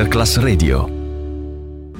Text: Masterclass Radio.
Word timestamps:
Masterclass 0.00 0.38
Radio. 0.38 0.99